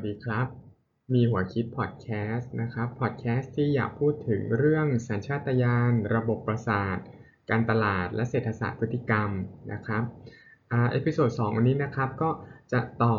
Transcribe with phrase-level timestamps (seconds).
[0.00, 0.48] วัสดีครับ
[1.14, 6.96] มีหัวคิดพอดแคสต์นะครับพอดแคสต์ที่อยากพูดถึงเรื่องสัญชาตญาณระบบประสาท
[7.50, 9.30] การตลาดและเศรษฐศาสตร์พฤติกรรม
[9.72, 10.02] นะครับ
[10.72, 12.30] เอ่อ episode 2วันนี้นะครับก็
[12.72, 13.16] จะต่อ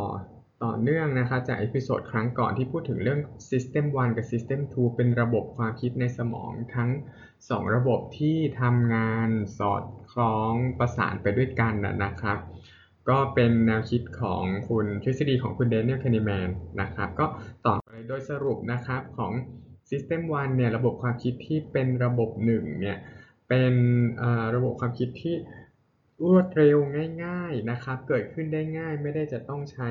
[0.64, 6.90] ต่อเนื่องนะครับจาก episode ครั้งก่อนที่พูดถึงเรื่อง System 1 กับ System 2 เป็นระบบความคิดในสมองทั้ง
[7.38, 11.74] 2 ระบบที่ทำงานสอดคล้องประสานไปด้วยกัน
[12.04, 12.38] นะครับ
[13.10, 16.50] ก็เป็นแนวคิดของคุณทฤษฎีของคุณเดนเนียลแคนิแมน
[16.82, 17.26] นะครับ ก็
[17.66, 19.34] ต่อไปโดยสรุปนะครับของ
[19.90, 22.98] System 1เนี่ยระบบความคิดที่เป็นระบบ1เนี่ย
[23.50, 23.74] เป็น
[24.56, 25.36] ระบบความคิดที่
[26.24, 26.78] รวดเร็ว
[27.26, 29.90] ง่าย ๆนะครับ เกิดขึ้นได้ง่ายไม่ได้จะต้องใช้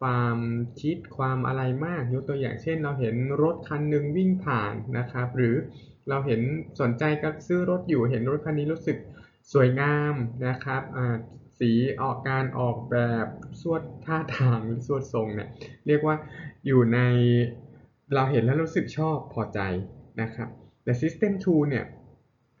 [0.00, 0.38] ความ
[0.80, 5.54] คิดความอะไรมากยกตัวอย่างเช่น เราเห็นรถคันหนึ่งวิ่งผ่านนะครับ หรือ
[6.08, 6.40] เราเห็น
[6.80, 8.96] สนใจกับซื้อรถอยู่เห็นรถคันนี้รู้สึก
[9.52, 10.14] สวยงาม
[10.46, 10.82] นะครับ
[11.62, 13.26] สีออกการออกแบบ
[13.60, 15.48] สวดท่าทางสวดทรงเนี่ย
[15.86, 16.16] เรียกว่า
[16.66, 16.98] อยู่ใน
[18.14, 19.60] เราเห็นแล้วรู้สึกชอบพอใจ
[20.20, 20.48] นะครับ
[20.84, 21.84] แต่ System 2เนี่ย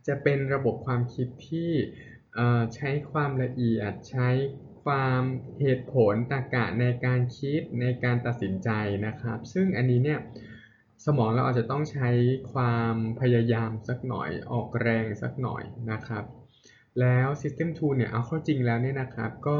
[0.06, 1.70] จะเป็นระบบความคิดที่
[2.74, 4.28] ใช้ความละเอียดใช้
[4.84, 5.22] ความ
[5.60, 8.70] เหตุผลตรรกะในการคิดในการตัดสินใจ
[9.06, 10.18] นะครับ ซึ่งอันนี้เนี่ย
[11.04, 12.08] สมองเราอาจจะต้องใช้
[12.52, 16.24] ความพยายามสักหน่อยออกแรงสักหน่อยนะครับ
[17.00, 19.58] แล้ว System 2 เนี่ย เอาเข้าจริงแล้วเนี่ยนะครับ ก็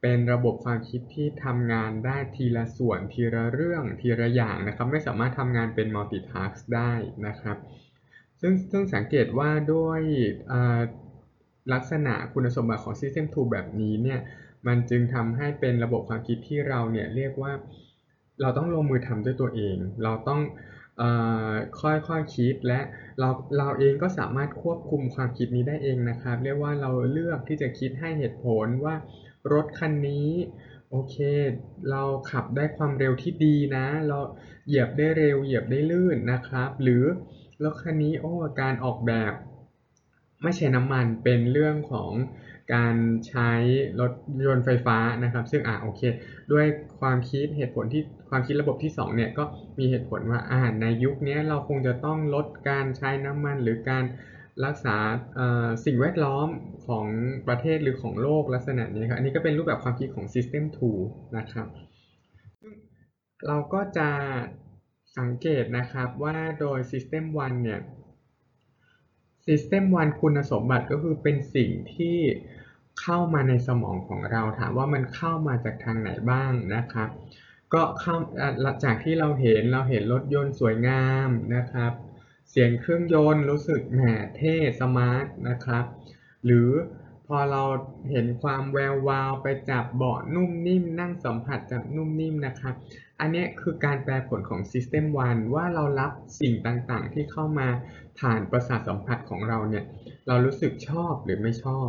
[0.00, 6.92] เป็นระบบความคิดที่ทำงานได้ทีละส่วนทีละเรื่องทีละอย่างนะครับ ไม่สามารถทำงานเป็น multitask ได้
[7.26, 7.56] นะครับ
[8.40, 10.00] ซึ่งซึ่งสังเกตว่าด้วย
[11.72, 14.20] ลักษณะคุณสมบัติของ System 2 แบบนี้เนี่ย
[14.66, 17.52] มันจึงทำให้เป็นระบบความคิดที่เราเนี่ยเรียกว่า
[18.40, 20.40] เราต้องลงมือทำด้วยตัวเอง เราต้อง
[21.80, 22.80] ค่อยๆคคิดและ
[23.18, 28.94] เราเราเองก็สามารถควบคุมความคิดนี้ได้เองนะครับ เรียกว่าเราเลือกที่จะคิดให้เหตุผลว่า
[29.52, 30.30] รถคันนี้
[30.90, 31.16] โอเค
[31.90, 34.18] เราขับได้ความเร็วที่ดีนะ เรา
[34.66, 37.04] เหยียบได้เร็วเหยียบได้ลื่นนะครับ หรือ
[37.64, 39.32] รถคันนี้โอ้การออกแบบ
[40.42, 42.12] ไม่ใช่น้ำมันเป็นเรื่องของ
[42.74, 42.96] การ
[43.28, 43.50] ใช้
[44.00, 44.12] รถ
[44.46, 46.00] ยนต์ไฟฟ้านะครับ ซึ่งอ่าโอเค
[46.52, 46.66] ด้วย
[47.00, 49.44] ความคิดเหตุผลที่ความคิดระบบที่2เนี่ยก็
[49.78, 54.04] มีเหตุผลว่าอ่าในยุคนี้เราคงจะต้องลดการใช้น้ำมันหรือการ
[54.64, 54.96] รักษา
[55.84, 56.48] สิ่งแวดล้อม
[56.86, 57.06] ของ
[57.48, 60.64] ประเทศหรือของโลกลักษณะนี้ครับอันนี้ก็เป็นรูปแบบความคิดของ System
[61.00, 61.66] 2 นะครับ
[62.60, 62.72] ซึ่ง
[63.46, 64.08] เราก็จะ
[65.18, 67.80] สังเกตนะครับว่าโดย System 1 เนี่ย
[69.52, 72.18] System 1 คุณสมบัติก็คือเป็นสิ่งที่
[73.00, 77.08] เข้ามาในสมองของเราถามว่ามันเข้ามาจากทางไหนบ้างนะครับ
[77.74, 78.16] ก็เข้า
[78.84, 81.92] จากที่เราเห็นเราเห็นรถยนต์สวยงามนะครับ
[82.50, 84.00] เสียงเครื่องยนต์รู้สึกแหม
[84.36, 85.84] เท่สมาร์ทนะครับ
[86.44, 86.70] หรือ
[87.26, 87.62] พอเรา
[88.10, 92.74] เห็นความแวววาวไปจับเบาะนุ่มนิ่มนั่งสัมผัสจับนุ่มนิ่มนะครับ
[93.20, 97.68] อันนี้คือการแปลผลของ System 1 ว่าเรารับสิ่งต่างๆ ที่เข้ามา
[98.18, 99.84] ผ่านประสาทสัมผัสของเราเนี่ย
[100.26, 101.80] เรารู้สึกชอบหรือไม่ชอ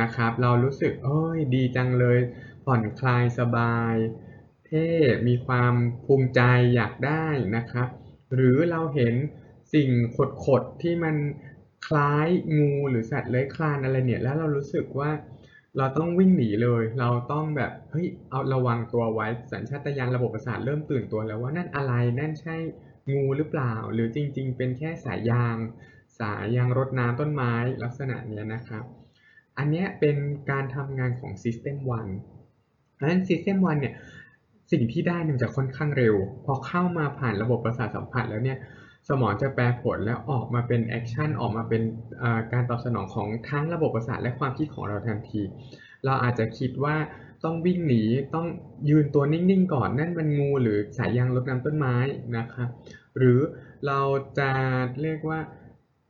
[0.00, 2.18] นะครับ เรารู้สึกเอ้ยดีจังเลย
[2.64, 3.94] ผ่อนคลายสบาย
[4.66, 4.88] เท่
[5.26, 5.74] มีความ
[6.04, 6.40] ภูมิใจ
[6.74, 7.26] อยากได้
[7.56, 7.88] นะครับ
[8.34, 9.14] หรือเราเห็น
[9.74, 9.88] สิ่ง
[10.44, 11.16] ขดๆที่มัน
[11.86, 15.10] คล้ายงูหรือสัตว์เลื้อยคลานอะไรเนี่ย แล้วเรารู้สึกว่า
[15.78, 22.56] เราต้องวิ่งหนีเลย เราต้องแบบเฮ้ยเอาระวังตัวไว้สัญชาตญาณระบบประสาทเริ่มตื่นตัวแล้วว่านั่นอะไรนั่นใช่
[23.12, 25.56] งูหรือเปล่า หรือจริง ๆ เป็นแค่สายยาง
[26.18, 27.52] สายยางรดน้ำต้นไม้
[27.82, 28.84] ลักษณะเนี้ยนะครับ
[29.58, 30.16] อันนี้เป็น
[30.50, 33.94] การทำงานของ System 1เพราะฉะนั้น System 1เนี่ย
[34.72, 36.14] สิ่งที่ได้มันจะค่อนข้างเร็ว
[36.44, 38.58] พอเข้ามาผ่านระบบประสาทสัมผัสแล้วเนี่ย
[39.08, 41.82] สมองจะแปลผลแล้วออกมาเป็น action ออกมาเป็น
[42.52, 45.42] การตอบสนองของทั้งระบบประสาทและความคิดของเราทันที
[46.04, 46.96] เราอาจจะคิดว่า
[47.44, 48.02] ต้องวิ่งหนี
[48.34, 48.46] ต้อง
[48.88, 51.96] ยืนตัวนิ่งๆก่อนนั่นมันงูหรือสายยางรดน้ำต้นไม้
[52.36, 52.68] นะครับ
[53.16, 53.38] หรือ
[53.86, 54.00] เรา
[54.38, 54.50] จะ
[55.02, 55.38] เรียกว่า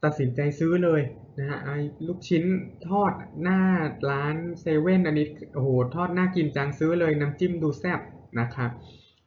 [0.04, 1.00] ตัดสินใจซื้อเลย
[1.38, 1.76] นะฮะไอ้
[2.06, 2.44] ลูกชิ้น
[2.88, 3.12] ทอด
[3.42, 3.60] หน้า
[4.10, 8.00] ร้านเซเว่นอันนี้โอ้โหทอดหน่ากินจังซื้อเลยน้ำจิ้มดูแซ่บ
[8.40, 8.70] นะครับ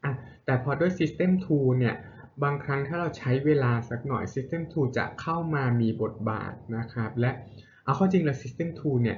[0.03, 0.11] อะ
[0.45, 1.95] แต่พอด้วย System 2เนี่ย
[2.43, 7.31] บางครั้งถ้าเราใช้เวลาสักหน่อย System 2 จะเข้ามามีบทบาทนะครับ และ
[7.83, 9.17] เอาข้าจริงแล้ว System 2 เนี่ย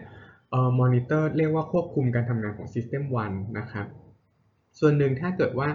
[0.52, 3.86] เอ่อมอนิเตอร์เรียกว่าควบคุมการทำงานของ System 1 นะครับ
[4.80, 5.70] ส่วนหนึ่งถ้าเกิดว่า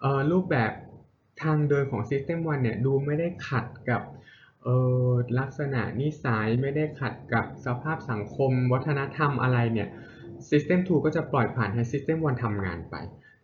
[0.00, 0.72] เอ่อรูปแบบ
[1.42, 4.02] ทางเดินของ System 1 เนี่ยดูไม่ได้ขัดกับ
[4.64, 4.68] เอ
[5.08, 9.88] อลักษณะนิสัยไม่ได้ขัดกับสภาพสังคม วัฒนธรรมอะไรเนี่ย
[10.50, 12.96] System 2 ก็จะปล่อยผ่านให้ System 1ทำงานไป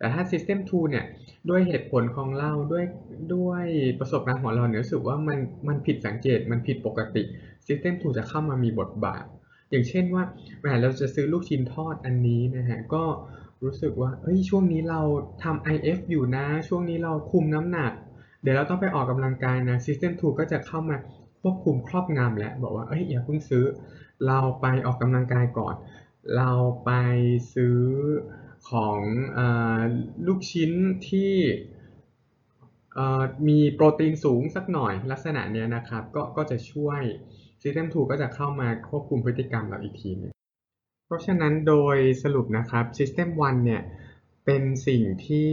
[0.03, 1.05] แต่ถ้า System 2 เนี่ย
[1.49, 2.85] ด้วยเหตุผลของเราด้วย
[3.35, 3.65] ด้วย
[3.99, 7.23] ประสบการณ์ของเราเนี่ยรู้สึกว่ามันมันผิดสังเกตมันผิดปกติ
[7.67, 9.23] System 2 จะเข้ามามีบทบาท
[9.69, 10.23] อย่างเช่นว่า
[10.59, 13.03] แหมเราจะซื้อลูกชิ้นทอดอันนี้นะฮะก็
[13.63, 15.01] รู้สึกว่าเฮ้ยช่วงนี้เรา
[15.43, 17.91] ทำ IF อยู่นะ ช่วงนี้เราคุมน้ำหนัก
[18.41, 20.95] เดี๋ยวเราต้องไปออกกำลังกายนะ System 2 ก็จะเข้ามา
[21.41, 23.63] ควบคุมครอบงำแหล้วบอกว่าเอ้ยอย่าเพิ่งซื้อ
[24.27, 25.75] เราไปออกกำลังกายก่อน
[26.37, 26.51] เรา
[26.85, 26.91] ไป
[27.53, 27.77] ซื้อ
[28.71, 28.99] ของ
[29.37, 29.39] อ
[30.27, 30.71] ลูกชิ้น
[31.09, 31.33] ที่
[33.47, 37.01] มีโปรตีนสูงสักหน่อยลักษณะเนี้ยนะครับก็ก็จะช่วย
[37.61, 40.33] System 2 ก็จะเข้ามาควบคุมพฤติกรรมเราอีกทีนึง
[41.05, 43.81] เพราะฉะนั้นโดยสรุปนะครับ System 1 เนี่ย
[44.45, 45.51] เป็นสิ่งที่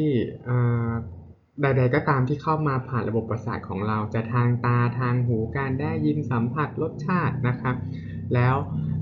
[1.62, 7.76] ใดๆก็ตามที่เข้ามาผ่านระบบประสาทของเราจะทางตาทางหูการได้ยินสัมผัสรสชาตินะครับ
[8.34, 8.54] แล้ว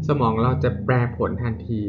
[0.09, 1.83] สมองเราจะแปลผลทันที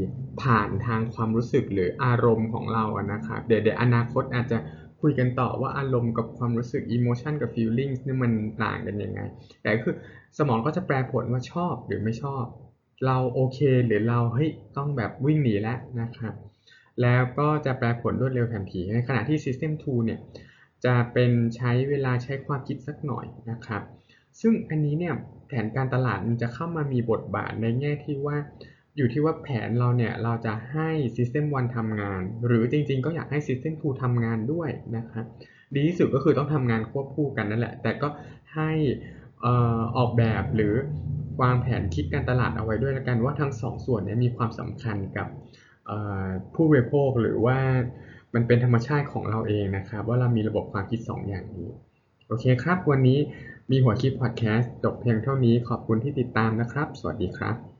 [0.44, 4.58] ผ่านทางความรู้สึกหรืออารมณ์ของเราอะนะครับเดี๋ยวอนาคตอาจจะ
[5.02, 8.32] คุยกันต่อว่าอารมณ์กับความรู้สึก emotion กับ feelings นี่มัน
[8.64, 9.22] ต่างกันยังไง
[9.62, 9.96] แต่คือ
[10.38, 12.46] สมองก็จะแปลผลว่าชอบหรือไม่ชอบ
[13.06, 16.34] เราโอเคหรือเราเฮ้ยต้องแบบวิ่งหนีแล้วนะครับ
[17.02, 20.20] แล้วก็จะแปลผลรวดเร็วทันทีในขณะที่ System 2 เนี่ย
[20.86, 23.82] จะเป็นใช้เวลาใช้ความคิดสักหน่อยนะครับ
[24.42, 25.14] ซึ่งอันนี้เนี่ย
[25.48, 28.38] แผนการตลาดมันจะเข้ามามีบทบาทในแง่ที่ว่า
[29.00, 35.26] อยู่ที่ว่าแผนเราเนี่ยเราจะให้ System 1ทำงาน หรือจริงๆ ก็อยากให้ System 2ทำงานด้วยนะครับ
[35.76, 38.08] ดีที่สุดก็คือต้องทำงานควบคู่กันนั่นแหละ แต่ก็
[38.56, 38.72] ให้
[39.98, 40.74] ออกแบบหรือ
[41.42, 45.28] วางแผนคิดการตลาดเอาไว้ด้วยแล้วกันว่าทั้งสองส่วนนี้มีความสำคัญกับ
[46.56, 47.60] ผู้บริโภคหรือว่า
[48.34, 51.70] มันเป็นธรรมชาติของเราเองนะครับ ว่าเรามีระบบความคิด 2อย่างนี้
[52.28, 53.20] โอเคครับ วันนี้
[53.72, 57.79] มีหัวคิดพอดแคสต์จบเพียงเท่านี้ขอบคุณที่ติดตามนะครับ สวัสดีครับ